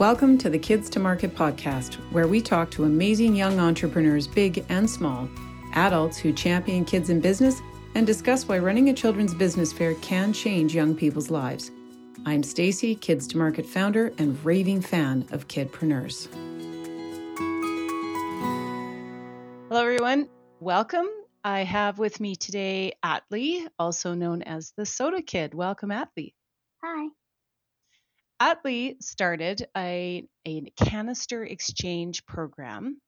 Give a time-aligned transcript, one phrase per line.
[0.00, 4.64] Welcome to the Kids to Market podcast, where we talk to amazing young entrepreneurs, big
[4.70, 5.28] and small,
[5.74, 7.60] adults who champion kids in business,
[7.94, 11.70] and discuss why running a children's business fair can change young people's lives.
[12.24, 16.28] I'm Stacy, Kids to Market founder and raving fan of kidpreneurs.
[19.68, 20.30] Hello, everyone.
[20.60, 21.08] Welcome.
[21.44, 25.52] I have with me today Atley, also known as the Soda Kid.
[25.52, 26.32] Welcome, Atley.
[26.82, 27.08] Hi.
[28.40, 32.98] Atley started a, a canister exchange program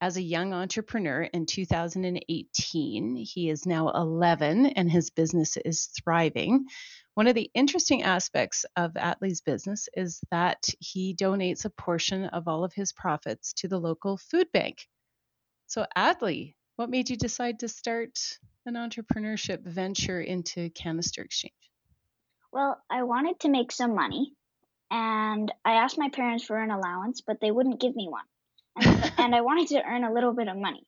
[0.00, 3.14] as a young entrepreneur in 2018.
[3.14, 6.66] He is now 11 and his business is thriving.
[7.14, 12.48] One of the interesting aspects of Atley's business is that he donates a portion of
[12.48, 14.88] all of his profits to the local food bank.
[15.68, 18.18] So, Atley, what made you decide to start
[18.66, 21.54] an entrepreneurship venture into canister exchange?
[22.52, 24.34] Well, I wanted to make some money
[24.92, 28.24] and I asked my parents for an allowance, but they wouldn't give me one.
[28.76, 30.86] And, and I wanted to earn a little bit of money.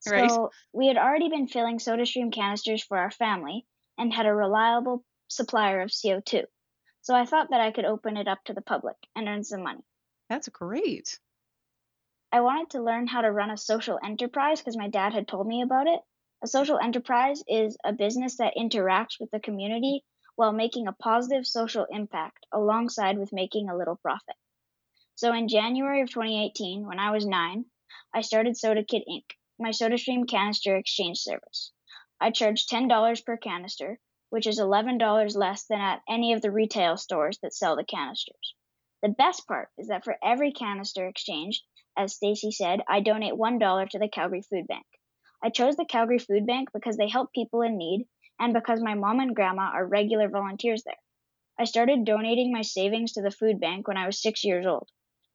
[0.00, 0.50] So Right.
[0.74, 3.64] we had already been filling SodaStream canisters for our family
[3.96, 6.44] and had a reliable supplier of CO2.
[7.00, 9.62] So I thought that I could open it up to the public and earn some
[9.62, 9.82] money.
[10.28, 11.18] That's great.
[12.30, 15.46] I wanted to learn how to run a social enterprise because my dad had told
[15.46, 16.00] me about it.
[16.44, 20.04] A social enterprise is a business that interacts with the community
[20.36, 24.36] while making a positive social impact alongside with making a little profit.
[25.16, 27.64] So in January of 2018, when I was nine,
[28.14, 29.24] I started Soda Kid Inc.,
[29.58, 31.72] my SodaStream canister exchange service.
[32.20, 36.96] I charge $10 per canister, which is $11 less than at any of the retail
[36.96, 38.54] stores that sell the canisters.
[39.02, 41.64] The best part is that for every canister exchanged,
[41.96, 44.86] as Stacy said, I donate $1 to the Calgary Food Bank.
[45.42, 48.06] I chose the Calgary Food Bank because they help people in need
[48.38, 50.94] and because my mom and grandma are regular volunteers there.
[51.58, 54.88] I started donating my savings to the food bank when I was six years old.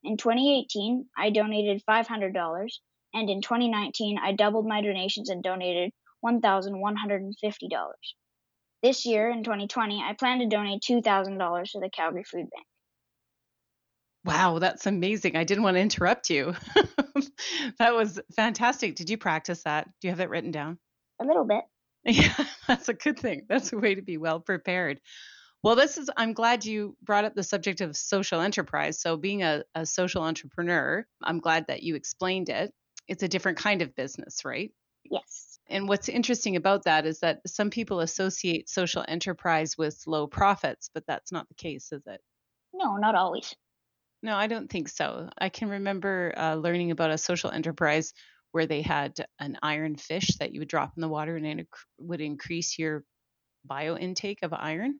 [0.03, 2.69] In 2018, I donated $500,
[3.13, 5.91] and in 2019, I doubled my donations and donated
[6.23, 7.33] $1,150.
[8.83, 12.65] This year, in 2020, I plan to donate $2,000 to the Calgary Food Bank.
[14.23, 15.35] Wow, that's amazing.
[15.35, 16.53] I didn't want to interrupt you.
[17.79, 18.95] that was fantastic.
[18.95, 19.85] Did you practice that?
[19.99, 20.77] Do you have that written down?
[21.19, 21.63] A little bit.
[22.05, 22.33] Yeah,
[22.67, 23.43] that's a good thing.
[23.47, 24.99] That's a way to be well prepared.
[25.63, 28.99] Well, this is, I'm glad you brought up the subject of social enterprise.
[28.99, 32.73] So, being a, a social entrepreneur, I'm glad that you explained it.
[33.07, 34.71] It's a different kind of business, right?
[35.03, 35.59] Yes.
[35.69, 40.89] And what's interesting about that is that some people associate social enterprise with low profits,
[40.93, 42.21] but that's not the case, is it?
[42.73, 43.55] No, not always.
[44.23, 45.29] No, I don't think so.
[45.37, 48.13] I can remember uh, learning about a social enterprise
[48.51, 51.67] where they had an iron fish that you would drop in the water and it
[51.99, 53.03] would increase your
[53.65, 54.99] bio intake of iron.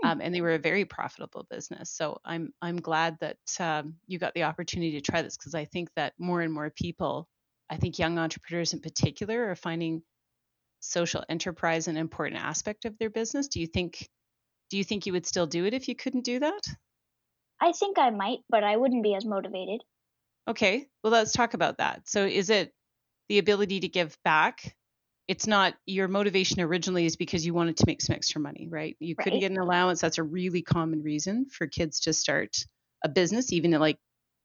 [0.00, 0.08] Hmm.
[0.08, 1.90] Um, and they were a very profitable business.
[1.90, 5.64] So I'm I'm glad that um, you got the opportunity to try this because I
[5.64, 7.28] think that more and more people,
[7.70, 10.02] I think young entrepreneurs in particular, are finding
[10.80, 13.48] social enterprise an important aspect of their business.
[13.48, 14.08] Do you think
[14.70, 16.62] do you think you would still do it if you couldn't do that?
[17.60, 19.82] I think I might, but I wouldn't be as motivated.
[20.48, 22.08] Okay, well, let's talk about that.
[22.08, 22.72] So, is it
[23.28, 24.76] the ability to give back?
[25.28, 28.96] It's not your motivation originally is because you wanted to make some extra money, right?
[28.98, 30.00] You couldn't get an allowance.
[30.00, 32.56] That's a really common reason for kids to start
[33.04, 33.98] a business, even like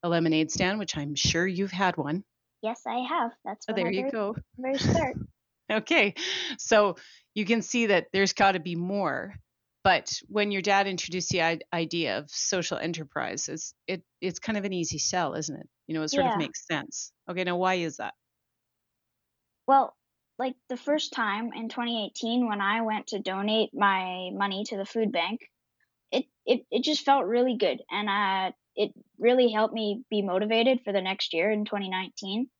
[0.03, 2.23] a lemonade stand, which I'm sure you've had one.
[2.61, 3.31] Yes, I have.
[3.43, 4.35] That's Oh, there I you very, go.
[4.57, 5.15] very start.
[5.69, 6.13] Okay,
[6.57, 6.95] so
[7.35, 9.35] you can see that there's got to be more.
[9.83, 14.63] But when your dad introduced the idea of social enterprise, it's, it, it's kind of
[14.63, 15.67] an easy sell, isn't it?
[15.87, 16.33] You know, it sort Yeah.
[16.33, 17.11] of makes sense.
[17.29, 18.13] Okay, now why is that?
[19.67, 19.95] Well,
[20.39, 24.85] like the first time in 2018 when I went to donate my money to the
[24.85, 25.51] food bank,
[26.11, 30.83] it it, it just felt really good and uh, it really helped me be motivated
[30.83, 32.51] for the next year in 2019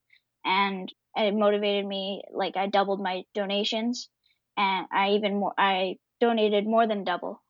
[0.45, 4.09] and it motivated me like I doubled my donations
[4.57, 7.44] and I even more I donated more than double.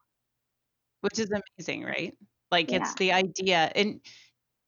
[1.01, 2.17] which is amazing, right?
[2.51, 2.73] Like Yeah.
[2.73, 3.71] it's the idea.
[3.75, 4.01] And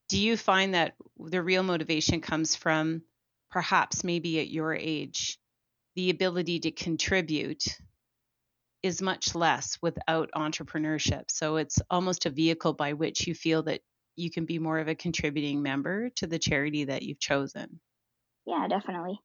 [0.08, 3.04] do you find that the real motivation comes from
[3.50, 5.38] perhaps maybe at your age,
[5.96, 7.64] the ability to contribute
[8.82, 11.30] is much less without entrepreneurship.
[11.30, 13.82] So it's almost a vehicle by which you feel that
[14.16, 17.80] you can be more of a contributing member to the charity that you've chosen.
[18.44, 19.20] Yeah, definitely.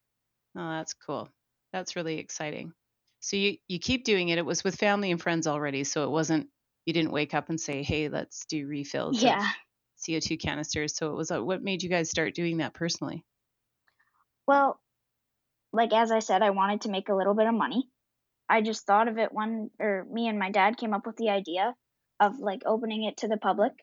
[0.56, 1.30] Oh, that's cool.
[1.72, 2.74] That's really exciting.
[3.20, 4.38] So you you keep doing it.
[4.38, 6.50] It was with family and friends already, so it wasn't
[6.86, 9.42] you didn't wake up and say, "Hey, let's do refills Yeah.
[9.42, 9.44] of
[9.96, 13.26] CO2 canisters." So it was uh, what made you guys start doing that personally?
[14.48, 14.80] Well,
[15.74, 17.90] like as I said, I wanted to make a little bit of money.
[18.50, 21.30] I just thought of it one, or me and my dad came up with the
[21.30, 21.76] idea
[22.20, 23.74] of like opening it to the public,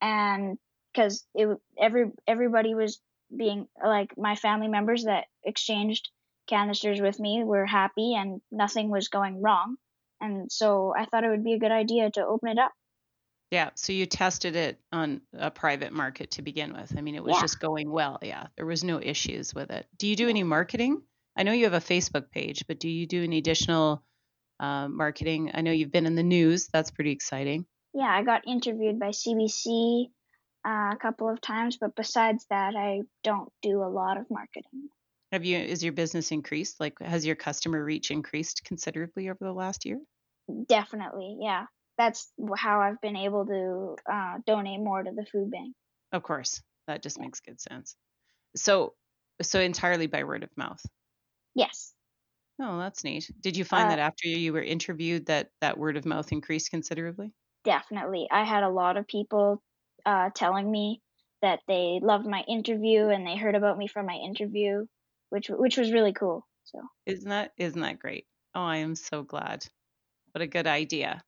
[0.00, 0.58] and
[0.92, 3.00] because it every everybody was
[3.36, 6.10] being like my family members that exchanged
[6.48, 9.76] canisters with me were happy and nothing was going wrong.
[10.20, 12.72] And so I thought it would be a good idea to open it up.
[13.52, 13.68] Yeah.
[13.74, 16.96] So you tested it on a private market to begin with.
[16.96, 17.42] I mean, it was Yeah.
[17.42, 18.18] just going well.
[18.22, 18.46] Yeah.
[18.56, 19.86] There was no issues with it.
[19.98, 21.02] Do you do any marketing?
[21.36, 24.02] I know you have a Facebook page, but do you do any additional
[24.58, 25.50] uh, marketing?
[25.52, 26.68] I know you've been in the news.
[26.68, 27.66] That's pretty exciting.
[27.92, 30.06] Yeah, I got interviewed by CBC
[30.66, 34.88] uh, a couple of times, but besides that, I don't do a lot of marketing.
[35.30, 36.80] Have you, is your business increased?
[36.80, 40.00] Like, has your customer reach increased considerably over the last year?
[40.68, 41.66] Definitely, yeah.
[41.98, 45.74] That's how I've been able to uh, donate more to the food bank.
[46.12, 46.62] Of course.
[46.86, 47.26] That just Yeah.
[47.26, 47.96] makes good sense.
[48.56, 48.96] So,
[49.42, 50.84] so entirely by word of mouth.
[51.54, 51.94] Yes.
[52.58, 53.30] Oh, that's neat.
[53.40, 56.70] Did you find Uh, that after you were interviewed that that word of mouth increased
[56.70, 57.34] considerably?
[57.64, 58.28] Definitely.
[58.30, 59.62] I had a lot of people
[60.04, 61.02] uh, telling me
[61.42, 64.86] that they loved my interview and they heard about me from my interview,
[65.30, 66.46] which which was really cool.
[66.64, 68.26] So Isn't that isn't that great?
[68.56, 69.64] Oh, I am so glad.
[70.32, 71.24] What a good idea.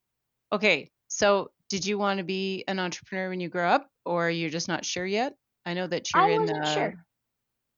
[0.55, 4.51] Okay, so did you want to be an entrepreneur when you grow up, or you're
[4.51, 5.37] just not sure yet?
[5.67, 6.41] I know that you're I in.
[6.41, 6.95] wasn't Uh, sure.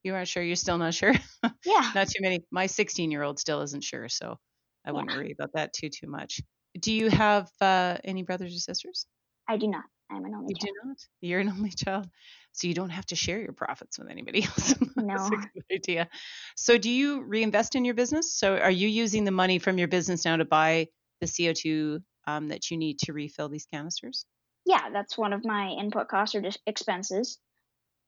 [0.04, 0.42] you aren't sure.
[0.42, 1.14] You're still not sure.
[1.64, 1.94] Yeah.
[1.94, 2.40] not too many.
[2.50, 4.38] My 16 year old still isn't sure, so
[4.84, 6.40] I wouldn't worry about that too too much.
[6.80, 9.06] Do you have uh, any brothers or sisters?
[9.48, 9.86] I do not.
[10.08, 10.98] I'm an only You do not.
[11.20, 12.08] You're an only child,
[12.52, 14.74] so you don't have to share your profits with anybody else.
[14.74, 15.32] That's No.
[15.32, 16.08] a good idea.
[16.56, 18.32] So, do you reinvest in your business?
[18.34, 20.88] So, are you using the money from your business now to buy
[21.20, 24.26] the CO2 um, that you need to refill these canisters?
[24.64, 27.38] Yeah, that's one of my input costs or dis- expenses.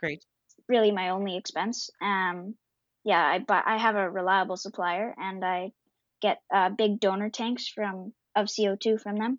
[0.00, 0.24] Great.
[0.68, 1.90] Really, my only expense.
[2.02, 2.56] Um,
[3.04, 3.62] yeah, I buy.
[3.64, 5.72] I have a reliable supplier, and I
[6.20, 9.38] get uh, big donor tanks from of CO2 from them,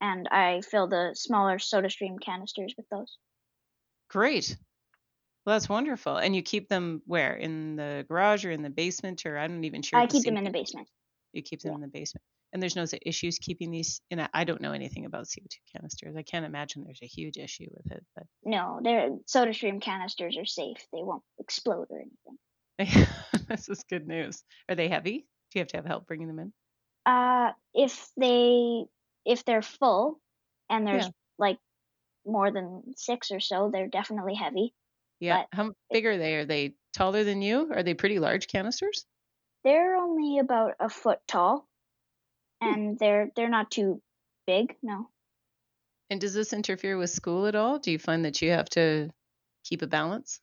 [0.00, 3.18] and I fill the smaller SodaStream canisters with those.
[4.08, 4.56] Great.
[5.44, 6.16] Well, that's wonderful.
[6.16, 7.34] And you keep them where?
[7.34, 9.98] In the garage or in the basement, or I'm not even sure.
[9.98, 10.88] I keep them in the basement.
[11.32, 11.76] You keep them Yeah.
[11.76, 12.24] in the basement.
[12.52, 14.00] And there's no issues keeping these.
[14.10, 16.16] And I- I don't know anything about CO2 canisters.
[16.16, 20.44] I can't imagine there's a huge issue with it, but No, their SodaStream canisters are
[20.46, 20.86] safe.
[20.92, 22.38] They won't explode or anything.
[23.48, 24.42] this is good news.
[24.68, 25.18] Are they heavy?
[25.50, 26.52] Do you have to have help bringing them in?
[27.06, 28.84] Uh, if they
[29.24, 30.20] if they're full,
[30.70, 31.10] and there's Yeah.
[31.38, 31.58] like
[32.24, 34.74] more than six or so, they're definitely heavy.
[35.18, 35.44] Yeah.
[35.50, 36.36] But How big are they?
[36.36, 37.70] Are they taller than you?
[37.72, 39.04] Are they pretty large canisters?
[39.62, 41.68] They're only about a foot tall.
[42.60, 44.00] And they're they're not too
[44.46, 44.76] big.
[44.82, 45.08] No.
[46.10, 47.78] And does this interfere with school at all?
[47.78, 49.10] Do you find that you have to
[49.64, 50.40] keep a balance?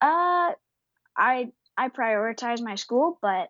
[0.00, 0.52] Uh,
[1.16, 3.48] I I prioritize my school, but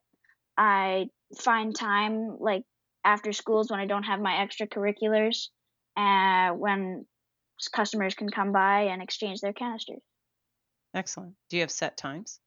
[0.56, 1.08] I
[1.38, 2.64] find time like
[3.04, 5.48] after schools when I don't have my extracurriculars,
[5.96, 7.06] uh, when
[7.72, 10.00] customers can come by and exchange their canisters.
[10.94, 11.34] Excellent.
[11.48, 12.40] Do you have set times?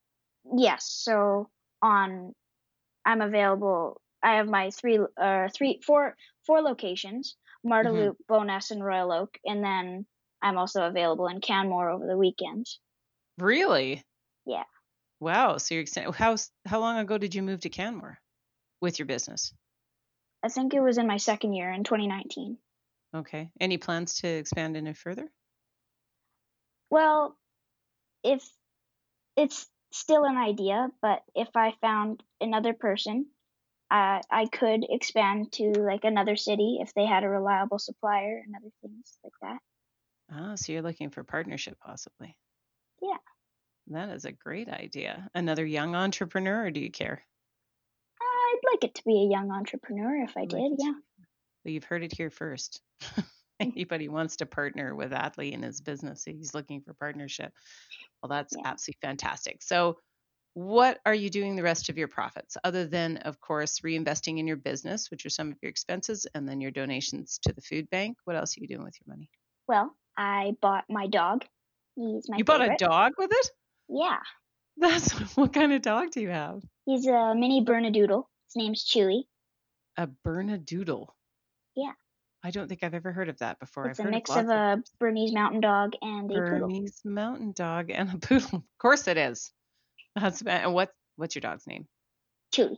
[0.57, 0.85] Yes.
[0.85, 1.49] So
[1.81, 2.33] on,
[3.05, 4.01] I'm available.
[4.23, 6.15] I have my three, uh, three, four,
[6.45, 7.35] four locations:
[7.65, 7.93] Mhm.
[7.93, 10.05] Loop, Bowness, and Royal Oak, and then
[10.41, 12.79] I'm also available in Canmore over the weekends.
[13.37, 14.03] Really?
[14.45, 14.65] Yeah.
[15.19, 15.57] Wow.
[15.57, 16.13] So you're extending.
[16.13, 18.19] How how long ago did you move to Canmore
[18.81, 19.53] with your business?
[20.43, 22.57] I think it was in my second year in 2019.
[23.15, 23.49] Okay.
[23.59, 25.31] Any plans to expand any further?
[26.89, 27.37] Well,
[28.23, 28.47] if
[29.35, 33.27] it's still an idea, but if I found another person,
[33.91, 38.55] uh, I could expand to like another city if they had a reliable supplier and
[38.55, 39.59] other things like that.
[40.31, 42.35] Ah, so you're looking for partnership possibly.
[43.01, 43.17] Yeah.
[43.87, 45.29] That is a great idea.
[45.35, 47.21] Another young entrepreneur, or do you care?
[48.21, 50.93] I'd like it to be a young entrepreneur if I did, yeah.
[51.65, 52.81] Well, you've heard it here first.
[53.59, 57.53] Anybody wants to partner with Atley in his business, he's looking for partnership.
[58.21, 58.63] Well, that's Yeah.
[58.65, 59.61] absolutely fantastic.
[59.61, 59.99] So,
[60.53, 64.47] what are you doing the rest of your profits other than, of course, reinvesting in
[64.47, 67.89] your business, which are some of your expenses, and then your donations to the food
[67.89, 68.17] bank?
[68.25, 69.29] What else are you doing with your money?
[69.67, 71.45] Well, I bought my dog.
[71.95, 73.51] He's my you bought a dog with it?
[73.89, 74.19] Yeah.
[74.77, 76.61] That's what kind of dog do you have?
[76.85, 78.23] He's a mini Bernedoodle.
[78.47, 79.23] His name's Chewy.
[79.97, 81.07] A Bernedoodle.
[81.75, 81.91] Yeah.
[82.43, 83.87] I don't think I've ever heard of that before.
[83.87, 86.67] It's I've a heard mix of of a Bernese mountain dog and a poodle.
[86.67, 88.57] Bernese mountain dog and a poodle.
[88.57, 89.51] Of course it is.
[90.19, 91.87] That's fa- and what what's your dog's name?
[92.53, 92.77] Chewy.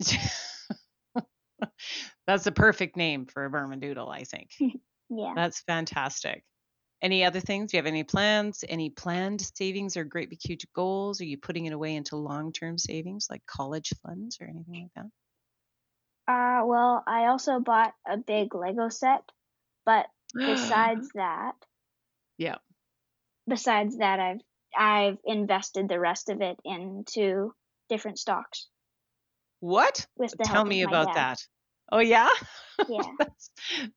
[2.26, 4.50] That's the perfect name for a Bernedoodle, I think.
[5.10, 5.34] Yeah.
[5.36, 6.42] That's fantastic.
[7.02, 7.70] Any other things?
[7.70, 8.64] Do you have any plans?
[8.66, 11.20] Any planned savings or great big huge goals?
[11.20, 15.04] Are you putting it away into long term savings like college funds or anything like
[16.26, 16.32] that?
[16.32, 19.30] Uh, well, I also bought a big Lego set,
[19.84, 21.54] but besides that,
[22.38, 22.56] Yeah.
[23.46, 24.40] besides that, I've
[24.76, 27.52] I've invested the rest of it into
[27.88, 28.68] different stocks.
[29.60, 30.06] What?
[30.16, 31.16] With the Tell me about dad.
[31.16, 31.38] that.
[31.92, 32.28] Oh yeah?
[32.88, 33.02] Yeah.
[33.20, 33.50] that's,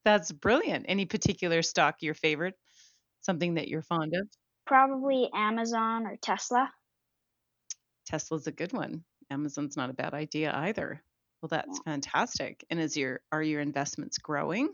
[0.06, 0.86] that's brilliant.
[0.88, 2.54] Any particular stock your favorite?
[3.22, 4.28] Something that you're fond of?
[4.68, 6.72] Probably Amazon or Tesla.
[8.06, 9.04] Tesla's a good one.
[9.32, 11.02] Amazon's not a bad idea either.
[11.42, 12.66] Well, that's fantastic.
[12.70, 14.70] And is your are your investments growing?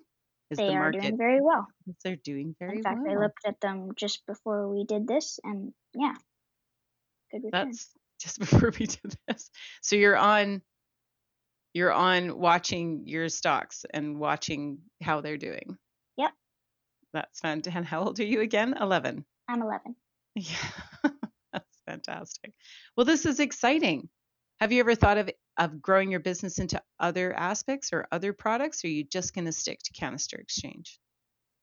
[0.50, 1.68] Is They the are doing very well.
[2.04, 2.94] they're doing very well.
[2.94, 6.14] In fact, I looked at them just before we did this, and yeah,
[7.32, 7.72] good return.
[7.72, 7.90] That's
[8.22, 9.50] just before we did this.
[9.82, 10.62] So you're on
[11.74, 15.78] you're on watching your stocks and watching how they're doing.
[16.18, 16.32] Yep.
[17.14, 17.76] That's fantastic.
[17.76, 18.76] And how old are you again?
[18.80, 19.26] 11.
[19.48, 19.96] I'm 11.
[20.36, 21.10] Yeah.
[21.52, 22.54] That's fantastic.
[22.98, 24.10] Well, this is exciting.
[24.60, 28.84] Have you ever thought of of growing your business into other aspects or other products
[28.84, 31.00] or are you just going to stick to canister exchange?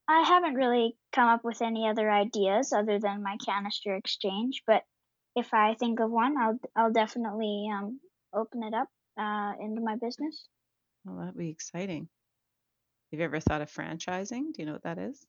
[0.08, 4.82] I haven't really come up with any other ideas other than my canister exchange, but
[5.36, 8.00] if I think of one, I'll I'll definitely um,
[8.34, 10.48] open it up uh, into my business.
[11.04, 12.08] Well, that'd be exciting.
[13.10, 14.52] Have you ever thought of franchising?
[14.52, 15.24] Do you know what that is?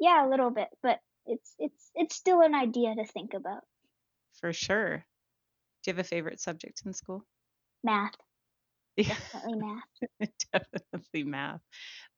[0.00, 3.62] Yeah, a little bit, but it's it's it's still an idea to think about.
[4.40, 5.04] For sure.
[5.82, 7.24] Do you have a favorite subject in school?
[7.84, 8.16] Math,
[9.06, 9.84] definitely math.
[10.52, 11.60] definitely math.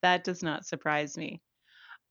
[0.03, 1.43] That does not surprise me.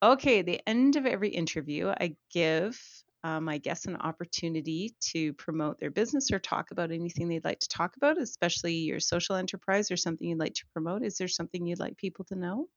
[0.04, 2.80] Okay, the end of every interview, I give
[3.24, 7.60] uh, my guests an opportunity to promote their business or talk about anything they'd like
[7.60, 11.04] to talk about, especially your social enterprise or something you'd like to promote.
[11.04, 12.68] Is there something you'd like people to know?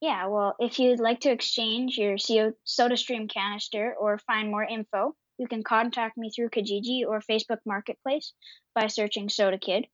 [0.00, 5.14] Yeah, well, if you'd like to exchange your CO- SodaStream canister or find more info,
[5.36, 8.32] you can contact me through Kijiji or Facebook Marketplace
[8.74, 9.86] by searching Soda Kid.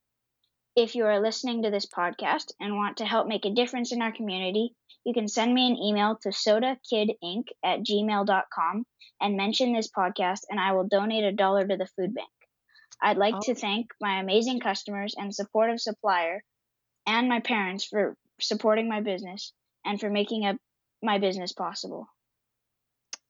[0.76, 4.00] If you are listening to this podcast and want to help make a difference in
[4.00, 8.86] our community, you can send me an email to sodakidinc at gmail.com
[9.20, 12.28] and mention this podcast, and I will donate a dollar to the food bank.
[13.02, 16.44] I'd like to thank my amazing customers and supportive supplier
[17.06, 19.52] and my parents for supporting my business
[19.86, 20.58] and for making a,
[21.02, 22.08] my business possible.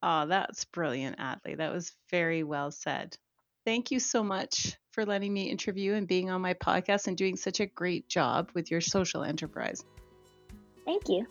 [0.03, 1.57] Oh, that's brilliant, Atley.
[1.57, 3.17] That was very well said.
[3.65, 7.37] Thank you so much for letting me interview and being on my podcast and doing
[7.37, 9.85] such a great job with your social enterprise.
[10.85, 11.27] Thank you.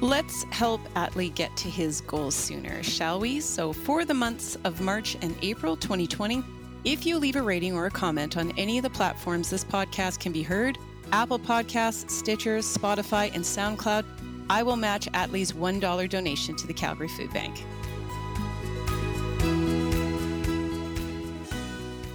[0.00, 3.40] Let's help Atley get to his goals sooner, shall we?
[3.40, 6.44] So, for the months of March and April 2020,
[6.86, 10.20] if you leave a rating or a comment on any of the platforms this podcast
[10.20, 10.78] can be heard
[11.12, 14.04] Apple Podcasts, Stitcher, Spotify, and SoundCloud
[14.48, 17.64] I will match Atley's $1 donation to the Calgary Food Bank.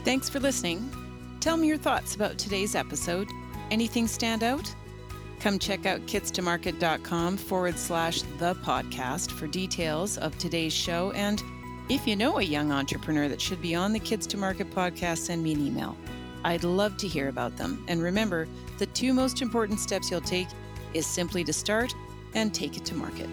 [0.04, 0.90] Thanks for listening.
[1.40, 3.28] Tell me your thoughts about today's episode.
[3.70, 4.74] Anything stand out?
[5.40, 11.12] Come check out kidstomarket.com forward slash the podcast for details of today's show.
[11.12, 11.42] And
[11.92, 15.18] if you know a young entrepreneur that should be on the Kids to Market podcast,
[15.18, 15.98] send me an email.
[16.46, 17.84] I'd love to hear about them.
[17.90, 20.48] And remember, the two most important steps you'll take
[20.94, 21.94] is simply to start
[22.34, 23.28] and take it to market.